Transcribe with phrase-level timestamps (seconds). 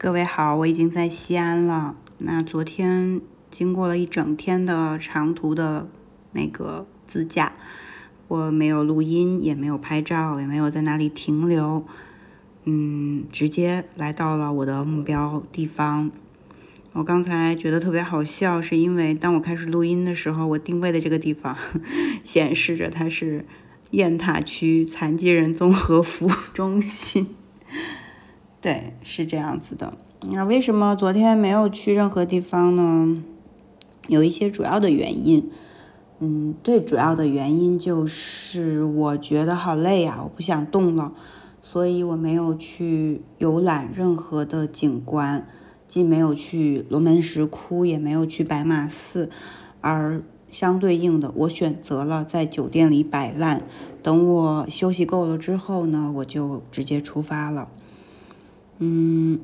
[0.00, 1.96] 各位好，我已经在西安了。
[2.18, 5.88] 那昨天经过了一整天的长途的
[6.30, 7.54] 那个自驾，
[8.28, 11.84] 我没有录音，也没有拍照，也没有在哪里停留，
[12.62, 16.12] 嗯，直接来到了我的目标地方。
[16.92, 21.56] 我刚才觉得特别好笑，是因为当我开始录音的时候，我定位的这个地方
[22.22, 23.44] 显示着它是
[23.90, 27.34] 雁塔区残疾人综合服务中心。
[28.60, 29.94] 对，是这样子的。
[30.30, 33.22] 那为什么昨天没有去任何地方呢？
[34.08, 35.50] 有一些主要的原因。
[36.20, 41.12] 嗯，最主要的原因就是我觉得好累呀，我不想动了，
[41.62, 45.46] 所以我没有去游览任何的景观，
[45.86, 49.30] 既没有去龙门石窟，也没有去白马寺，
[49.80, 53.62] 而相对应的，我选择了在酒店里摆烂。
[54.02, 57.68] 等我休息够了之后呢，我就直接出发了。
[58.78, 59.40] 嗯，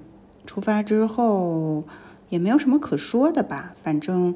[0.47, 1.85] 出发之后
[2.29, 4.35] 也没有什么可说的吧，反正，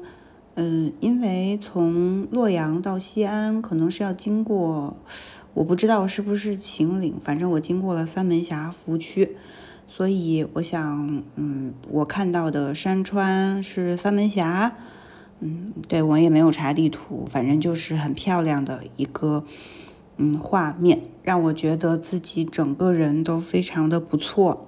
[0.55, 4.95] 嗯，因为从洛阳到西安可能是要经过，
[5.53, 9.37] 我不知道是不是秦岭，反正我经过了三门峡服务区，
[9.87, 14.75] 所以我想，嗯，我看到的山川是三门峡，
[15.39, 19.45] 嗯，对我也没有查地图，反正就是很漂亮的一个，
[20.17, 24.65] 嗯，画面，让我觉得自己整个人都非常的不错。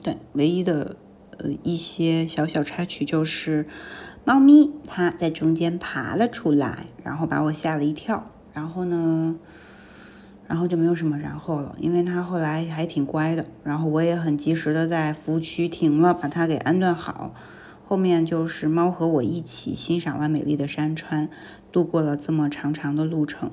[0.00, 0.96] 对，唯一的
[1.38, 3.66] 呃一些小小插曲就是，
[4.24, 8.30] 猫咪它在中间爬了出来，然后把我吓了一跳。
[8.54, 9.36] 然后呢，
[10.46, 13.46] 然后就没有什么然后了，因为它后来还挺乖的。
[13.62, 17.34] 然后我也很及时的在服务区停了，把它给安顿好。
[17.86, 21.28] 后面就是猫和我一起欣赏了美丽的山川，
[21.70, 23.50] 度过了这么长长的路程。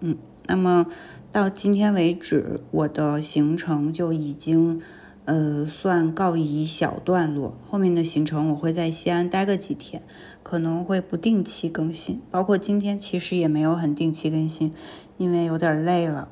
[0.00, 0.16] 嗯，
[0.46, 0.86] 那么
[1.30, 4.82] 到今天为止，我的行程就已经。
[5.26, 7.56] 呃，算告一小段落。
[7.70, 10.02] 后面的行程我会在西安待个几天，
[10.42, 12.20] 可能会不定期更新。
[12.30, 14.74] 包括今天其实也没有很定期更新，
[15.16, 16.28] 因为有点累了。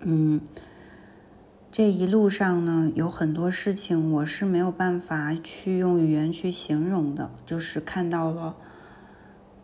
[0.00, 0.40] 嗯，
[1.70, 8.56] 这一路上呢，有很多事情我是没有办法去用语言去形容的，就是看到了，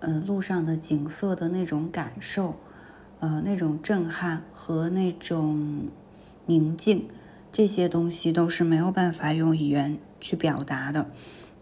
[0.01, 2.57] 嗯，路上的景色的那种感受，
[3.21, 5.87] 呃，那种震撼和那种
[6.45, 7.09] 宁静。
[7.57, 11.11] 这些东西都是没有办法用语言去表达的，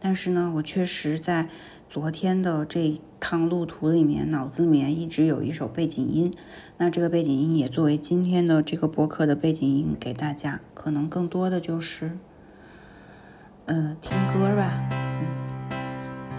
[0.00, 1.48] 但是呢，我确实在
[1.88, 6.34] 昨天的这一趟路途里面，脑子里面一直有一首背景音，
[6.78, 12.18] 那这个背景音也作为今天的这个播客的背景音给大家，可能更多的就是，
[13.66, 14.72] 呃，听歌吧。
[14.90, 15.28] 嗯，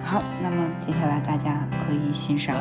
[0.04, 2.58] 好，那么接下来大家可以欣赏。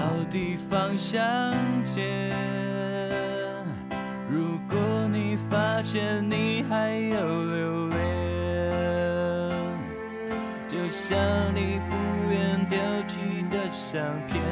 [4.30, 4.78] 如果
[5.12, 7.98] 你发现你还有留恋，
[10.66, 11.18] 就像
[11.54, 11.94] 你不
[12.30, 13.20] 愿丢弃
[13.50, 14.42] 的相片，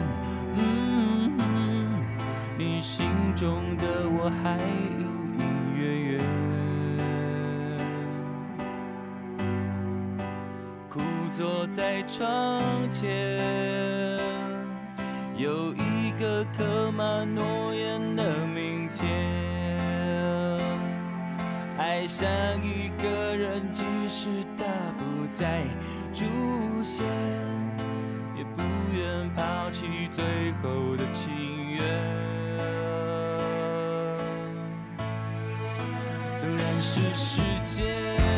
[0.56, 1.32] 嗯，
[2.58, 4.58] 你心中的我还
[4.90, 5.00] 隐
[5.38, 5.42] 隐
[5.74, 5.80] 约
[6.12, 6.20] 约。
[10.88, 11.00] 枯
[11.30, 13.08] 坐在窗前，
[15.36, 19.51] 有一个刻满诺言的明天。
[21.92, 22.26] 爱上
[22.64, 24.64] 一个人，即使他
[24.97, 25.62] 不再
[26.10, 26.25] 出
[26.82, 27.04] 现，
[28.34, 28.62] 也不
[28.97, 30.25] 愿抛弃最
[30.62, 31.84] 后的情缘。
[36.38, 38.31] 纵然是时间。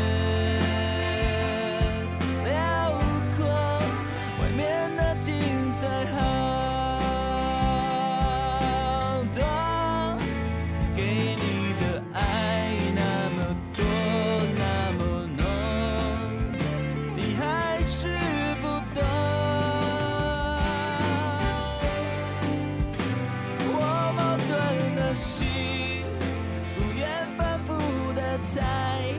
[28.44, 29.15] 在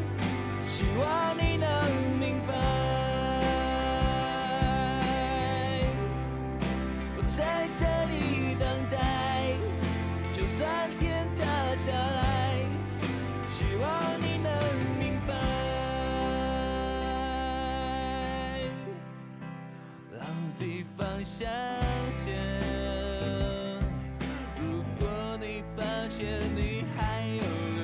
[0.67, 1.67] 希望你能
[2.19, 2.53] 明白
[7.17, 9.53] 我在这里等待
[10.31, 12.59] 就算天塌下来
[13.49, 14.53] 希望你能
[14.99, 15.33] 明白
[20.19, 20.25] 老
[20.59, 21.47] 地方相
[22.23, 22.35] 见
[24.61, 25.07] 如果
[25.41, 27.74] 你发现你还有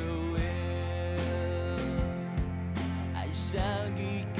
[3.57, 4.30] 爱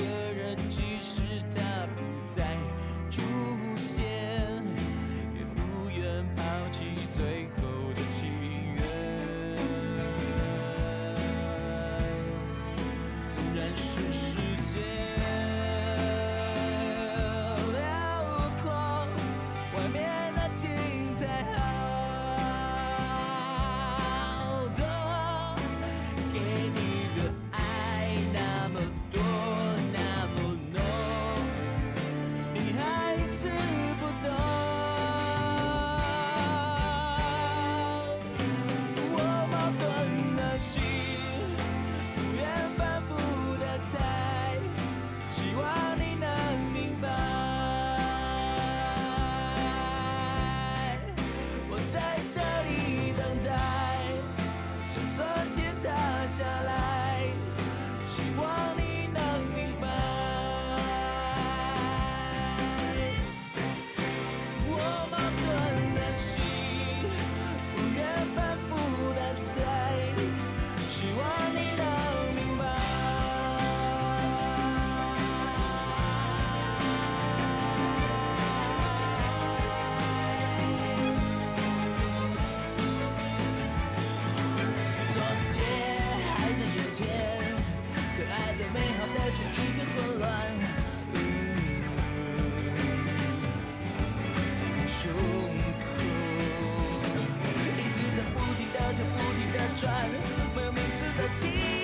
[101.31, 101.80] reality.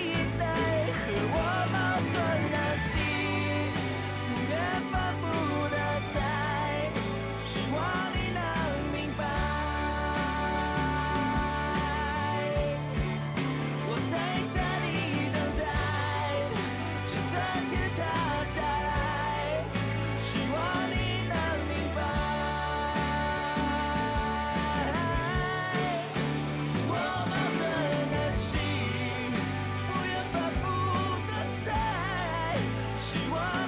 [33.10, 33.67] she was